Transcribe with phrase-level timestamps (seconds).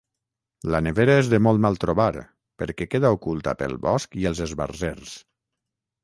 [0.75, 2.07] La nevera és de molt mal trobar,
[2.61, 5.13] perquè queda oculta pel bosc i els esbarzers.